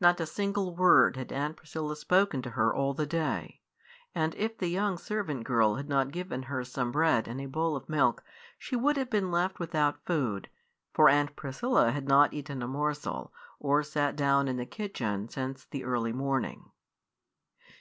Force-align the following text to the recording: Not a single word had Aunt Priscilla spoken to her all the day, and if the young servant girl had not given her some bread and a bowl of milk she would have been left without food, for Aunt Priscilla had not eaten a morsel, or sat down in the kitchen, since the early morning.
Not 0.00 0.20
a 0.20 0.24
single 0.26 0.76
word 0.76 1.16
had 1.16 1.32
Aunt 1.32 1.56
Priscilla 1.56 1.96
spoken 1.96 2.42
to 2.42 2.50
her 2.50 2.72
all 2.72 2.94
the 2.94 3.06
day, 3.08 3.60
and 4.14 4.32
if 4.36 4.56
the 4.56 4.68
young 4.68 4.96
servant 4.96 5.42
girl 5.42 5.74
had 5.74 5.88
not 5.88 6.12
given 6.12 6.44
her 6.44 6.62
some 6.62 6.92
bread 6.92 7.26
and 7.26 7.40
a 7.40 7.46
bowl 7.46 7.74
of 7.74 7.88
milk 7.88 8.22
she 8.56 8.76
would 8.76 8.96
have 8.96 9.10
been 9.10 9.32
left 9.32 9.58
without 9.58 10.04
food, 10.06 10.48
for 10.92 11.08
Aunt 11.08 11.34
Priscilla 11.34 11.90
had 11.90 12.06
not 12.06 12.32
eaten 12.32 12.62
a 12.62 12.68
morsel, 12.68 13.32
or 13.58 13.82
sat 13.82 14.14
down 14.14 14.46
in 14.46 14.58
the 14.58 14.64
kitchen, 14.64 15.28
since 15.28 15.64
the 15.64 15.82
early 15.82 16.12
morning. 16.12 16.70